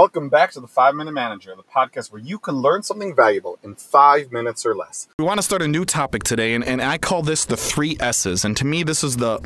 Welcome 0.00 0.30
back 0.30 0.50
to 0.52 0.60
the 0.60 0.66
Five 0.66 0.94
Minute 0.94 1.12
Manager, 1.12 1.54
the 1.54 1.62
podcast 1.62 2.10
where 2.10 2.22
you 2.22 2.38
can 2.38 2.54
learn 2.54 2.82
something 2.82 3.14
valuable 3.14 3.58
in 3.62 3.74
five 3.74 4.32
minutes 4.32 4.64
or 4.64 4.74
less. 4.74 5.08
We 5.18 5.26
want 5.26 5.36
to 5.36 5.42
start 5.42 5.60
a 5.60 5.68
new 5.68 5.84
topic 5.84 6.22
today, 6.22 6.54
and, 6.54 6.64
and 6.64 6.80
I 6.80 6.96
call 6.96 7.20
this 7.20 7.44
the 7.44 7.54
three 7.58 7.98
S's. 8.00 8.42
And 8.42 8.56
to 8.56 8.64
me, 8.64 8.82
this 8.82 9.04
is 9.04 9.18
the 9.18 9.40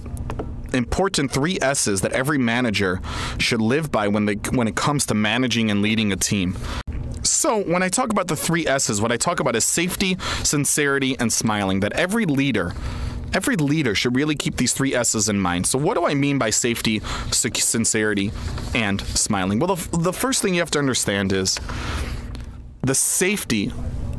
important 0.73 1.33
three 1.33 1.59
S's 1.61 2.03
that 2.03 2.13
every 2.13 2.39
manager 2.39 3.01
should 3.39 3.61
live 3.61 3.91
by 3.91 4.07
when 4.07 4.27
they 4.27 4.35
when 4.53 4.69
it 4.69 4.77
comes 4.77 5.07
to 5.07 5.15
managing 5.15 5.73
and 5.73 5.83
leading 5.83 6.13
a 6.13 6.17
team. 6.17 6.57
So, 7.25 7.61
when 7.65 7.83
I 7.83 7.89
talk 7.89 8.13
about 8.13 8.29
the 8.29 8.37
three 8.37 8.65
S's, 8.65 9.01
what 9.01 9.11
I 9.11 9.17
talk 9.17 9.41
about 9.41 9.57
is 9.57 9.65
safety, 9.65 10.17
sincerity, 10.45 11.19
and 11.19 11.33
smiling. 11.33 11.81
That 11.81 11.95
every 11.95 12.27
leader 12.27 12.75
every 13.35 13.57
leader 13.57 13.95
should 13.95 14.15
really 14.17 14.35
keep 14.35 14.57
these 14.57 14.73
three 14.73 14.95
S's 14.95 15.29
in 15.29 15.39
mind. 15.39 15.67
So, 15.67 15.79
what 15.79 15.95
do 15.95 16.07
I 16.07 16.15
mean 16.15 16.39
by 16.39 16.51
safety, 16.51 17.01
sincerity, 17.31 18.33
and 18.75 19.01
smiling? 19.01 19.59
Well, 19.59 19.75
the, 19.75 19.99
the 19.99 20.13
first 20.13 20.41
thing 20.41 20.55
you 20.55 20.61
have 20.61 20.71
to 20.73 20.79
understand 20.79 21.33
is 21.33 21.59
the 22.83 22.95
safety 22.95 23.73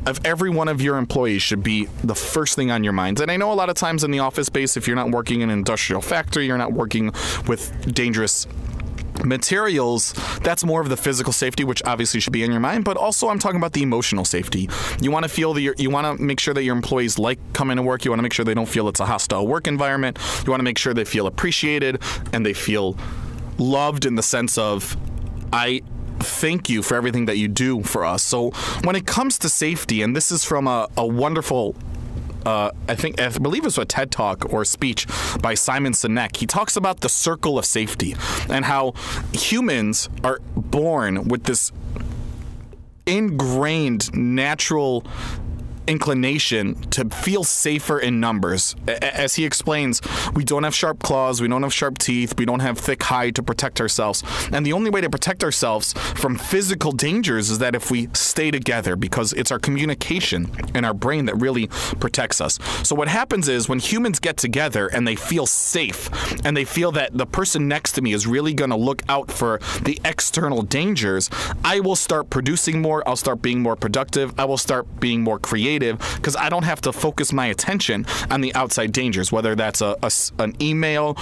of 0.05 0.23
every 0.23 0.49
one 0.51 0.67
of 0.67 0.81
your 0.81 0.97
employees 0.97 1.41
should 1.41 1.63
be 1.63 1.85
the 2.03 2.13
first 2.13 2.55
thing 2.55 2.69
on 2.69 2.83
your 2.83 2.93
minds. 2.93 3.21
And 3.21 3.31
I 3.31 3.37
know 3.37 3.51
a 3.51 3.55
lot 3.55 3.69
of 3.69 3.75
times 3.75 4.03
in 4.03 4.11
the 4.11 4.19
office 4.19 4.47
space, 4.47 4.77
if 4.77 4.85
you're 4.85 4.95
not 4.95 5.09
working 5.09 5.41
in 5.41 5.49
an 5.49 5.57
industrial 5.57 6.01
factory, 6.01 6.45
you're 6.45 6.59
not 6.59 6.73
working 6.73 7.11
with 7.47 7.93
dangerous 7.93 8.45
materials, 9.23 10.13
that's 10.41 10.63
more 10.63 10.81
of 10.81 10.89
the 10.89 10.97
physical 10.97 11.31
safety, 11.31 11.63
which 11.63 11.81
obviously 11.85 12.19
should 12.19 12.33
be 12.33 12.43
in 12.43 12.51
your 12.51 12.59
mind. 12.59 12.83
But 12.83 12.97
also, 12.97 13.29
I'm 13.29 13.39
talking 13.39 13.57
about 13.57 13.73
the 13.73 13.83
emotional 13.83 14.25
safety. 14.25 14.69
You 15.01 15.11
want 15.11 15.23
to 15.23 15.29
feel 15.29 15.53
that 15.53 15.61
you 15.79 15.89
want 15.89 16.17
to 16.17 16.23
make 16.23 16.39
sure 16.39 16.53
that 16.53 16.63
your 16.63 16.75
employees 16.75 17.17
like 17.17 17.39
coming 17.53 17.77
to 17.77 17.83
work. 17.83 18.05
You 18.05 18.11
want 18.11 18.19
to 18.19 18.23
make 18.23 18.33
sure 18.33 18.45
they 18.45 18.53
don't 18.53 18.67
feel 18.67 18.87
it's 18.87 18.99
a 18.99 19.05
hostile 19.05 19.47
work 19.47 19.67
environment. 19.67 20.17
You 20.45 20.51
want 20.51 20.59
to 20.59 20.65
make 20.65 20.77
sure 20.77 20.93
they 20.93 21.05
feel 21.05 21.27
appreciated 21.27 22.01
and 22.33 22.45
they 22.45 22.53
feel 22.53 22.97
loved 23.57 24.05
in 24.05 24.15
the 24.15 24.23
sense 24.23 24.57
of, 24.57 24.97
I 25.53 25.81
thank 26.19 26.69
you 26.69 26.81
for 26.81 26.95
everything 26.95 27.25
that 27.25 27.37
you 27.37 27.47
do 27.47 27.83
for 27.83 28.03
us. 28.03 28.23
So 28.23 28.51
when 28.83 28.95
it 28.95 29.05
comes 29.05 29.37
to 29.39 29.49
safety, 29.49 30.01
and 30.01 30.15
this 30.15 30.31
is 30.31 30.43
from 30.43 30.67
a, 30.67 30.87
a 30.97 31.05
wonderful 31.05 31.75
uh, 32.45 32.71
I 32.87 32.95
think 32.95 33.19
I 33.19 33.29
believe 33.29 33.63
it 33.63 33.65
was 33.65 33.77
a 33.77 33.85
TED 33.85 34.11
talk 34.11 34.53
or 34.53 34.63
speech 34.65 35.07
by 35.41 35.53
Simon 35.53 35.93
Sinek. 35.93 36.37
He 36.37 36.45
talks 36.45 36.75
about 36.75 37.01
the 37.01 37.09
circle 37.09 37.57
of 37.57 37.65
safety 37.65 38.15
and 38.49 38.65
how 38.65 38.93
humans 39.33 40.09
are 40.23 40.39
born 40.55 41.27
with 41.27 41.43
this 41.43 41.71
ingrained 43.05 44.13
natural 44.13 45.05
inclination 45.87 46.75
to 46.91 47.05
feel 47.09 47.43
safer 47.43 47.99
in 47.99 48.19
numbers. 48.19 48.75
As 48.87 49.35
he 49.35 49.45
explains, 49.45 50.01
we 50.33 50.43
don't 50.43 50.63
have 50.63 50.75
sharp 50.75 50.99
claws, 50.99 51.41
we 51.41 51.47
don't 51.47 51.63
have 51.63 51.73
sharp 51.73 51.97
teeth, 51.97 52.37
we 52.37 52.45
don't 52.45 52.59
have 52.61 52.77
thick 52.77 53.03
hide 53.03 53.35
to 53.35 53.43
protect 53.43 53.79
ourselves. 53.79 54.23
And 54.51 54.65
the 54.65 54.73
only 54.73 54.89
way 54.89 55.01
to 55.01 55.09
protect 55.09 55.43
ourselves 55.43 55.93
from 55.93 56.37
physical 56.37 56.91
dangers 56.91 57.49
is 57.49 57.59
that 57.59 57.75
if 57.75 57.91
we 57.91 58.09
stay 58.13 58.51
together, 58.51 58.95
because 58.95 59.33
it's 59.33 59.51
our 59.51 59.59
communication 59.59 60.49
in 60.73 60.85
our 60.85 60.93
brain 60.93 61.25
that 61.25 61.35
really 61.35 61.67
protects 61.99 62.41
us. 62.41 62.59
So, 62.83 62.95
what 62.95 63.07
happens 63.07 63.47
is 63.47 63.69
when 63.69 63.79
humans 63.79 64.19
get 64.19 64.37
together 64.37 64.87
and 64.87 65.07
they 65.07 65.15
feel 65.15 65.45
safe 65.45 66.09
and 66.45 66.55
they 66.55 66.65
feel 66.65 66.91
that 66.93 67.17
the 67.17 67.25
person 67.25 67.67
next 67.67 67.93
to 67.93 68.01
me 68.01 68.13
is 68.13 68.25
really 68.27 68.53
going 68.53 68.71
to 68.71 68.75
look 68.75 69.01
out 69.09 69.31
for 69.31 69.59
the 69.83 69.99
external 70.05 70.61
dangers, 70.61 71.29
I 71.63 71.79
will 71.79 71.95
start 71.95 72.29
producing 72.29 72.81
more, 72.81 73.07
I'll 73.07 73.15
start 73.15 73.41
being 73.41 73.61
more 73.61 73.75
productive, 73.75 74.33
I 74.39 74.45
will 74.45 74.57
start 74.57 74.99
being 74.99 75.21
more 75.21 75.39
creative 75.39 75.74
creative 75.77 75.99
because 76.15 76.35
I 76.35 76.49
don't 76.49 76.63
have 76.63 76.81
to 76.81 76.93
focus 76.93 77.33
my 77.33 77.47
attention 77.47 78.05
on 78.29 78.41
the 78.41 78.53
outside 78.55 78.91
dangers, 78.91 79.31
whether 79.31 79.55
that's 79.55 79.81
a, 79.81 79.95
a 80.01 80.11
an 80.39 80.55
email, 80.61 81.17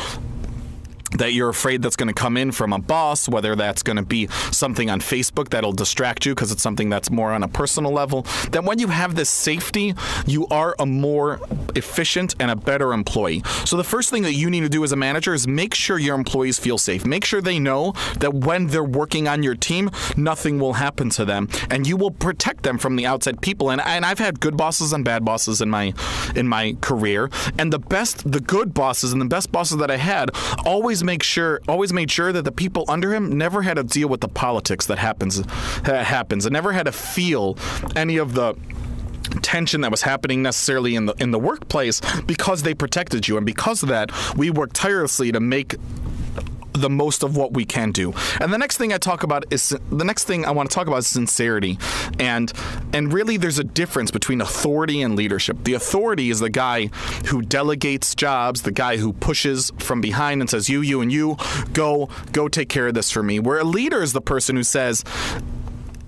that 1.18 1.34
you're 1.34 1.50
afraid 1.50 1.82
that's 1.82 1.96
going 1.96 2.08
to 2.08 2.14
come 2.14 2.38
in 2.38 2.52
from 2.52 2.74
a 2.74 2.80
boss, 2.80 3.28
whether 3.30 3.56
that's 3.56 3.84
going 3.84 3.98
to 3.98 4.04
be 4.04 4.28
something 4.52 4.90
on 4.90 5.00
Facebook 5.00 5.50
that'll 5.50 5.74
distract 5.74 6.26
you 6.26 6.34
because 6.34 6.52
it's 6.52 6.62
something 6.62 6.90
that's 6.90 7.10
more 7.10 7.32
on 7.32 7.44
a 7.44 7.48
personal 7.48 7.92
level, 7.92 8.24
that 8.52 8.64
when 8.64 8.80
you 8.80 8.88
have 8.88 9.16
this 9.16 9.30
safety, 9.30 9.94
you 10.26 10.48
are 10.48 10.76
a 10.80 10.86
more 10.86 11.40
efficient 11.76 12.36
and 12.40 12.52
a 12.52 12.56
better 12.56 12.94
employee. 12.94 13.42
So 13.66 13.78
the 13.78 13.84
first 13.84 14.10
thing 14.10 14.24
that 14.24 14.34
you 14.34 14.50
need 14.50 14.62
to 14.62 14.70
do 14.70 14.84
as 14.84 14.92
a 14.92 14.96
manager 14.96 15.34
is 15.34 15.48
make 15.48 15.74
sure 15.74 15.98
your 16.00 16.16
employees 16.16 16.60
feel 16.60 16.78
safe. 16.78 17.06
Make 17.06 17.26
sure 17.26 17.42
they 17.42 17.60
know 17.60 17.94
that 18.20 18.34
when 18.34 18.68
they're 18.68 18.84
working 18.84 19.28
on 19.28 19.44
your 19.44 19.56
team, 19.56 19.90
nothing 20.18 20.60
will 20.60 20.74
happen 20.74 21.10
to 21.12 21.26
them 21.26 21.50
and 21.70 21.88
you 21.88 21.98
will 21.98 22.12
protect 22.12 22.64
them 22.64 22.78
from 22.78 22.96
the 22.96 23.06
outside 23.06 23.42
people. 23.42 23.70
And, 23.70 23.82
and 23.82 24.06
I've 24.06 24.20
had 24.20 24.40
good 24.40 24.58
bosses 24.58 24.94
and 24.94 25.04
bad 25.04 25.26
bosses 25.26 25.62
in 25.62 25.70
my 25.70 25.94
in 26.36 26.48
my 26.48 26.76
career. 26.82 27.30
And 27.58 27.72
the 27.72 27.80
best 27.80 28.32
the 28.32 28.40
good 28.40 28.74
bosses 28.74 29.14
and 29.14 29.22
the 29.22 29.26
best 29.26 29.52
bosses 29.52 29.78
that 29.78 29.92
I 29.92 29.98
had 29.98 30.30
always 30.66 31.03
make 31.04 31.24
sure, 31.24 31.62
always 31.68 31.94
made 31.94 32.10
sure 32.10 32.32
that 32.32 32.44
the 32.44 32.52
people 32.52 32.86
under 32.88 33.14
him 33.14 33.38
never 33.38 33.62
had 33.62 33.76
to 33.76 33.84
deal 33.84 34.08
with 34.08 34.22
the 34.22 34.28
politics 34.28 34.86
that 34.88 34.98
happens, 34.98 35.42
that 35.84 36.06
happens, 36.06 36.46
and 36.46 36.54
never 36.54 36.72
had 36.72 36.86
to 36.86 36.92
feel 36.92 37.58
any 37.96 38.18
of 38.18 38.34
the 38.34 38.56
tension 39.42 39.82
that 39.82 39.92
was 39.92 40.02
happening 40.02 40.44
necessarily 40.44 40.96
in 40.96 41.06
the 41.06 41.14
in 41.14 41.32
the 41.32 41.40
workplace 41.40 42.02
because 42.28 42.64
they 42.64 42.74
protected 42.74 43.28
you. 43.28 43.38
And 43.38 43.46
because 43.46 43.82
of 43.82 43.90
that 43.90 44.12
we 44.36 44.50
worked 44.50 44.76
tirelessly 44.76 45.32
to 45.32 45.40
make 45.40 45.76
the 46.74 46.90
most 46.90 47.24
of 47.24 47.38
what 47.38 47.54
we 47.54 47.66
can 47.66 47.92
do. 47.92 48.14
And 48.40 48.52
the 48.52 48.58
next 48.58 48.78
thing 48.78 48.94
I 48.94 48.98
talk 48.98 49.24
about 49.24 49.46
is 49.52 49.76
the 49.92 50.06
next 50.06 50.26
thing 50.26 50.46
I 50.46 50.52
want 50.52 50.70
to 50.70 50.76
talk 50.76 50.88
about 50.88 50.98
is 50.98 51.08
sincerity. 51.08 51.78
And 52.20 52.52
and 52.94 53.14
really 53.14 53.38
there's 53.38 53.60
a 53.60 53.64
difference 53.64 54.12
between 54.12 54.42
authority 54.42 55.02
and 55.02 55.16
leadership. 55.16 55.64
The 55.64 55.74
authority 55.74 56.30
is 56.30 56.40
the 56.40 56.50
guy 56.50 56.88
who 57.28 57.42
delegates 57.42 58.16
jobs, 58.16 58.64
the 58.64 58.72
guy 58.72 58.98
who 58.98 59.14
pushes 59.14 59.72
from 59.78 60.02
behind 60.02 60.42
and 60.42 60.50
says 60.50 60.70
you 60.70 60.82
you 60.82 61.02
and 61.02 61.12
you 61.12 61.38
go 61.74 62.10
go 62.32 62.48
take 62.48 62.70
care 62.70 62.88
of 62.88 62.94
this 62.94 63.12
for 63.12 63.24
me. 63.24 63.40
Where 63.40 63.60
a 63.60 63.64
leader 63.64 64.02
is 64.02 64.14
the 64.14 64.22
person 64.22 64.56
who 64.56 64.64
says 64.64 65.04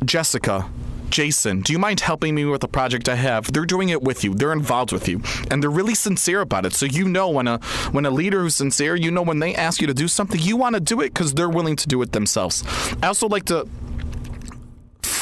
Jessica, 0.03 0.70
Jason, 1.09 1.61
do 1.61 1.73
you 1.73 1.79
mind 1.79 1.99
helping 1.99 2.35
me 2.35 2.45
with 2.45 2.63
a 2.63 2.67
project 2.67 3.09
I 3.09 3.16
have? 3.16 3.51
They're 3.51 3.66
doing 3.66 3.89
it 3.89 4.01
with 4.01 4.23
you. 4.23 4.33
They're 4.33 4.53
involved 4.53 4.91
with 4.91 5.07
you. 5.07 5.21
And 5.49 5.61
they're 5.61 5.69
really 5.69 5.95
sincere 5.95 6.41
about 6.41 6.66
it. 6.66 6.73
So 6.73 6.85
you 6.85 7.07
know 7.07 7.29
when 7.29 7.47
a 7.47 7.59
when 7.91 8.05
a 8.05 8.11
leader 8.11 8.41
who's 8.41 8.55
sincere, 8.55 8.95
you 8.95 9.11
know 9.11 9.21
when 9.21 9.39
they 9.39 9.55
ask 9.55 9.81
you 9.81 9.88
to 9.88 9.93
do 9.93 10.07
something, 10.07 10.39
you 10.41 10.57
want 10.57 10.75
to 10.75 10.81
do 10.81 11.01
it 11.01 11.13
because 11.13 11.33
they're 11.33 11.49
willing 11.49 11.75
to 11.77 11.88
do 11.88 12.01
it 12.01 12.11
themselves. 12.11 12.63
I 13.01 13.07
also 13.07 13.27
like 13.27 13.45
to 13.45 13.67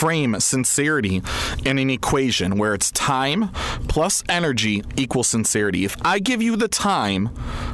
frame 0.03 0.38
sincerity 0.39 1.21
in 1.63 1.77
an 1.77 1.89
equation 1.89 2.57
where 2.57 2.73
it's 2.73 2.91
time 2.91 3.50
plus 3.88 4.23
energy 4.27 4.83
equals 4.97 5.27
sincerity. 5.27 5.85
If 5.85 5.95
I 6.03 6.19
give 6.19 6.41
you 6.41 6.57
the 6.57 6.67
time, 6.67 7.29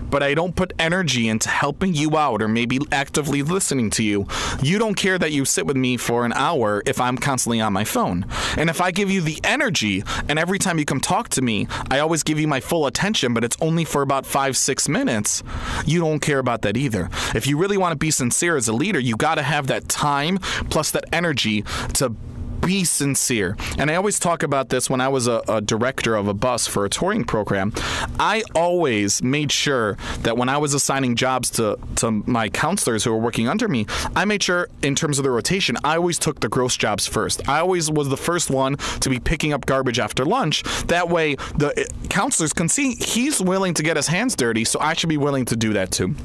but 0.09 0.23
I 0.23 0.33
don't 0.33 0.55
put 0.55 0.73
energy 0.79 1.27
into 1.27 1.49
helping 1.49 1.93
you 1.93 2.17
out 2.17 2.41
or 2.41 2.47
maybe 2.47 2.79
actively 2.91 3.43
listening 3.43 3.89
to 3.91 4.03
you, 4.03 4.27
you 4.61 4.79
don't 4.79 4.95
care 4.95 5.17
that 5.17 5.31
you 5.31 5.45
sit 5.45 5.65
with 5.65 5.77
me 5.77 5.97
for 5.97 6.25
an 6.25 6.33
hour 6.33 6.81
if 6.85 6.99
I'm 6.99 7.17
constantly 7.17 7.61
on 7.61 7.73
my 7.73 7.83
phone. 7.83 8.25
And 8.57 8.69
if 8.69 8.81
I 8.81 8.91
give 8.91 9.09
you 9.11 9.21
the 9.21 9.39
energy 9.43 10.03
and 10.27 10.39
every 10.39 10.59
time 10.59 10.79
you 10.79 10.85
come 10.85 10.99
talk 10.99 11.29
to 11.29 11.41
me, 11.41 11.67
I 11.89 11.99
always 11.99 12.23
give 12.23 12.39
you 12.39 12.47
my 12.47 12.59
full 12.59 12.87
attention, 12.87 13.33
but 13.33 13.43
it's 13.43 13.57
only 13.61 13.85
for 13.85 14.01
about 14.01 14.25
five, 14.25 14.57
six 14.57 14.89
minutes, 14.89 15.43
you 15.85 15.99
don't 15.99 16.19
care 16.19 16.39
about 16.39 16.61
that 16.63 16.77
either. 16.77 17.09
If 17.35 17.47
you 17.47 17.57
really 17.57 17.77
want 17.77 17.91
to 17.93 17.97
be 17.97 18.11
sincere 18.11 18.55
as 18.55 18.67
a 18.67 18.73
leader, 18.73 18.99
you 18.99 19.15
got 19.15 19.35
to 19.35 19.43
have 19.43 19.67
that 19.67 19.89
time 19.89 20.37
plus 20.69 20.91
that 20.91 21.05
energy 21.13 21.63
to 21.93 22.15
be 22.61 22.83
sincere. 22.83 23.57
And 23.77 23.89
I 23.89 23.95
always 23.95 24.19
talk 24.19 24.43
about 24.43 24.69
this 24.69 24.89
when 24.89 25.01
I 25.01 25.07
was 25.07 25.27
a, 25.27 25.41
a, 25.47 25.61
director 25.61 26.15
of 26.15 26.27
a 26.27 26.33
bus 26.33 26.67
for 26.67 26.85
a 26.85 26.89
touring 26.89 27.23
program. 27.23 27.73
I 28.19 28.43
always 28.55 29.21
made 29.21 29.51
sure 29.51 29.97
that 30.21 30.37
when 30.37 30.49
I 30.49 30.57
was 30.57 30.73
assigning 30.73 31.15
jobs 31.15 31.49
to, 31.51 31.77
to 31.97 32.11
my 32.11 32.49
counselors 32.49 33.03
who 33.03 33.11
were 33.11 33.19
working 33.19 33.47
under 33.47 33.67
me, 33.67 33.85
I 34.15 34.25
made 34.25 34.41
sure 34.41 34.69
in 34.81 34.95
terms 34.95 35.19
of 35.19 35.23
the 35.23 35.31
rotation, 35.31 35.77
I 35.83 35.95
always 35.97 36.17
took 36.17 36.39
the 36.39 36.49
gross 36.49 36.77
jobs 36.77 37.07
first. 37.07 37.47
I 37.47 37.59
always 37.59 37.91
was 37.91 38.09
the 38.09 38.17
first 38.17 38.49
one 38.49 38.77
to 39.01 39.09
be 39.09 39.19
picking 39.19 39.53
up 39.53 39.65
garbage 39.65 39.99
after 39.99 40.25
lunch. 40.25 40.63
That 40.87 41.09
way, 41.09 41.35
the 41.55 41.73
eh, 41.77 41.85
counselors 42.09 42.53
can 42.53 42.69
see 42.69 42.95
he's 42.95 43.41
willing 43.41 43.73
to 43.75 43.83
get 43.83 43.95
his 43.97 44.07
hands 44.07 44.35
dirty, 44.35 44.65
so 44.65 44.79
I 44.79 44.94
should 44.94 45.09
be 45.09 45.17
willing 45.17 45.45
to 45.45 45.55
do 45.55 45.73
that 45.73 45.91
too. 45.91 46.15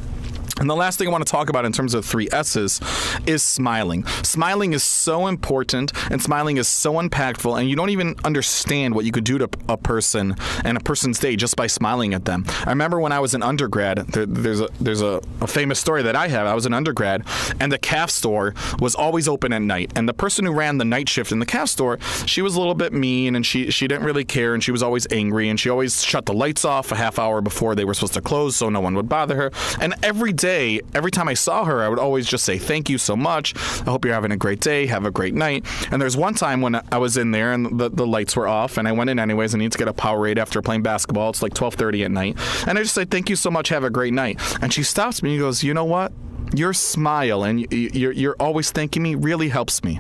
And 0.61 0.71
the 0.71 0.77
last 0.77 0.99
thing 0.99 1.09
I 1.09 1.11
want 1.11 1.27
to 1.27 1.31
talk 1.31 1.49
about 1.49 1.65
in 1.65 1.73
terms 1.73 1.95
of 1.95 2.05
three 2.05 2.29
S's 2.31 2.81
is 3.27 3.43
smiling. 3.43 4.07
Smiling 4.23 4.73
is 4.73 4.85
so 4.85 5.27
important 5.27 5.93
and 6.11 6.23
smiling 6.23 6.59
is 6.59 6.69
so 6.69 6.95
impactful, 6.95 7.59
and 7.59 7.69
you 7.69 7.75
don't 7.75 7.91
even 7.91 8.15
understand 8.25 8.95
what 8.95 9.05
you 9.05 9.11
could 9.11 9.25
do 9.25 9.39
to 9.39 9.49
a 9.69 9.77
person 9.77 10.37
and 10.65 10.77
a 10.77 10.81
person's 10.81 11.19
day 11.19 11.35
just 11.35 11.57
by 11.57 11.67
smiling 11.67 12.15
at 12.15 12.25
them. 12.25 12.45
I 12.65 12.71
remember 12.71 13.01
when 13.01 13.11
I 13.11 13.19
was 13.19 13.35
an 13.35 13.43
undergrad, 13.43 13.99
there, 14.09 14.27
there's, 14.27 14.61
a, 14.61 14.69
there's 14.81 15.03
a, 15.03 15.21
a, 15.41 15.47
famous 15.47 15.79
story 15.79 16.03
that 16.03 16.15
I 16.15 16.29
have. 16.29 16.47
I 16.47 16.55
was 16.55 16.67
an 16.67 16.75
undergrad, 16.75 17.25
and 17.59 17.73
the 17.73 17.79
calf 17.79 18.11
store 18.11 18.55
was 18.79 18.95
always 18.95 19.27
open 19.27 19.53
at 19.53 19.63
night. 19.63 19.93
And 19.97 20.09
the 20.09 20.15
person 20.15 20.45
who 20.45 20.53
ran 20.53 20.79
the 20.79 20.85
night 20.85 21.09
shift 21.09 21.33
in 21.33 21.41
the 21.41 21.47
calf 21.47 21.69
store, 21.69 21.99
she 22.27 22.43
was 22.43 22.55
a 22.55 22.59
little 22.59 22.75
bit 22.75 22.93
mean 22.93 23.35
and 23.35 23.45
she, 23.45 23.71
she 23.71 23.89
didn't 23.89 24.05
really 24.05 24.25
care, 24.25 24.55
and 24.55 24.63
she 24.63 24.71
was 24.71 24.83
always 24.83 25.07
angry, 25.11 25.49
and 25.49 25.59
she 25.59 25.69
always 25.69 26.03
shut 26.03 26.27
the 26.27 26.33
lights 26.33 26.65
off 26.65 26.93
a 26.93 26.97
half 26.97 27.19
hour 27.19 27.41
before 27.41 27.75
they 27.75 27.85
were 27.85 27.95
supposed 27.95 28.15
to 28.15 28.21
close 28.21 28.57
so 28.57 28.69
no 28.69 28.81
one 28.81 28.95
would 28.95 29.09
bother 29.09 29.35
her. 29.37 29.51
And 29.81 29.95
every 30.03 30.33
day, 30.33 30.44
day, 30.45 30.83
every 30.95 31.11
time 31.11 31.27
I 31.27 31.33
saw 31.33 31.65
her, 31.65 31.83
I 31.83 31.89
would 31.89 31.99
always 31.99 32.27
just 32.27 32.45
say, 32.45 32.59
Thank 32.59 32.91
you 32.91 32.99
so 32.99 33.17
much. 33.17 33.57
I 33.87 33.91
hope 33.91 34.05
you're 34.05 34.13
having 34.13 34.31
a 34.31 34.37
great 34.37 34.61
day. 34.61 34.85
Have 34.87 35.07
a 35.07 35.11
great 35.11 35.33
night. 35.33 35.65
And 35.91 36.03
there's 36.03 36.19
one 36.19 36.35
time 36.35 36.61
when 36.61 36.75
I 36.93 36.99
was 36.99 37.17
in 37.17 37.31
there 37.31 37.53
and 37.55 37.81
the, 37.81 37.89
the 37.89 38.07
lights 38.07 38.37
were 38.37 38.47
off, 38.47 38.77
and 38.77 38.87
I 38.87 38.93
went 38.93 39.09
in 39.09 39.19
anyways. 39.19 39.55
I 39.55 39.59
need 39.59 39.73
to 39.73 39.79
get 39.79 39.89
a 39.89 39.95
Powerade 39.95 40.37
after 40.37 40.61
playing 40.61 40.83
basketball. 40.83 41.31
It's 41.31 41.43
like 41.43 41.55
12:30 41.55 42.05
at 42.05 42.11
night, 42.11 42.37
and 42.67 42.79
I 42.79 42.83
just 42.83 42.95
said, 42.95 43.11
"Thank 43.11 43.31
you 43.31 43.37
so 43.37 43.51
much. 43.51 43.71
Have 43.71 43.85
a 43.85 43.91
great 43.91 44.13
night." 44.13 44.39
And 44.61 44.71
she 44.71 44.83
stops 44.83 45.23
me 45.23 45.31
and 45.31 45.41
goes, 45.41 45.63
"You 45.63 45.73
know 45.73 45.87
what? 45.87 46.13
your 46.53 46.73
smile 46.73 47.43
and 47.43 47.73
you're, 47.73 48.13
you're 48.13 48.37
always 48.39 48.71
thanking 48.71 49.03
me 49.03 49.15
really 49.15 49.49
helps 49.49 49.83
me. 49.83 49.99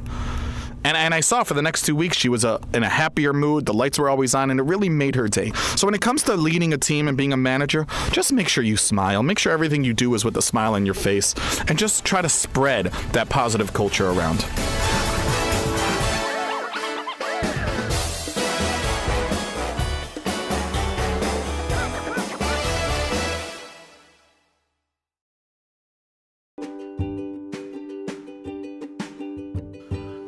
And, 0.84 0.96
and 0.96 1.14
I 1.14 1.20
saw 1.20 1.42
for 1.42 1.54
the 1.54 1.62
next 1.62 1.86
two 1.86 1.96
weeks 1.96 2.16
she 2.16 2.28
was 2.28 2.44
a, 2.44 2.60
in 2.72 2.82
a 2.82 2.88
happier 2.88 3.32
mood. 3.32 3.66
The 3.66 3.75
lights 3.75 3.98
were 3.98 4.08
always 4.08 4.34
on, 4.34 4.50
and 4.50 4.60
it 4.60 4.64
really 4.64 4.88
made 4.88 5.14
her 5.14 5.28
day. 5.28 5.50
So 5.76 5.86
when 5.86 5.94
it 5.94 6.00
comes 6.00 6.22
to 6.25 6.36
leading 6.36 6.72
a 6.72 6.78
team 6.78 7.08
and 7.08 7.16
being 7.16 7.32
a 7.32 7.36
manager, 7.36 7.86
just 8.12 8.32
make 8.32 8.48
sure 8.48 8.62
you 8.62 8.76
smile. 8.76 9.22
Make 9.22 9.38
sure 9.38 9.52
everything 9.52 9.82
you 9.82 9.94
do 9.94 10.14
is 10.14 10.25
with 10.25 10.36
a 10.36 10.42
smile 10.42 10.75
on 10.75 10.84
your 10.84 10.94
face, 10.94 11.34
and 11.69 11.78
just 11.78 12.04
try 12.04 12.22
to 12.22 12.28
spread 12.28 12.86
that 13.12 13.28
positive 13.28 13.72
culture 13.72 14.10
around. 14.10 14.44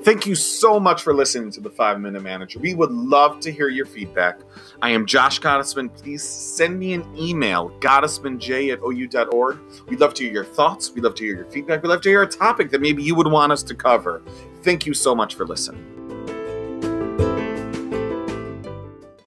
Thank 0.06 0.25
you 0.25 0.37
so 0.37 0.79
much 0.79 1.03
for 1.03 1.12
listening 1.12 1.50
to 1.50 1.61
the 1.61 1.69
Five 1.69 2.00
Minute 2.00 2.23
Manager. 2.23 2.61
We 2.61 2.75
would 2.75 2.93
love 2.93 3.41
to 3.41 3.50
hear 3.50 3.69
your 3.69 3.87
feedback. 3.87 4.38
I 4.81 4.91
am 4.91 5.05
Josh 5.05 5.41
Gottesman. 5.41 5.93
Please 6.00 6.23
send 6.23 6.79
me 6.79 6.93
an 6.93 7.05
email, 7.19 7.70
gottesmanj 7.81 8.73
at 8.73 8.79
ou.org. 8.79 9.58
We'd 9.88 9.99
love 9.99 10.14
to 10.14 10.23
hear 10.23 10.32
your 10.32 10.44
thoughts. 10.44 10.93
We'd 10.93 11.03
love 11.03 11.17
to 11.17 11.25
hear 11.25 11.35
your 11.35 11.47
feedback. 11.47 11.82
We'd 11.82 11.88
love 11.88 12.03
to 12.03 12.08
hear 12.08 12.23
a 12.23 12.29
topic 12.29 12.70
that 12.70 12.81
maybe 12.81 13.03
you 13.03 13.17
would 13.17 13.26
want 13.26 13.50
us 13.50 13.64
to 13.64 13.75
cover. 13.75 14.23
Thank 14.62 14.87
you 14.87 14.94
so 14.94 15.12
much 15.12 15.35
for 15.35 15.44
listening. 15.44 15.96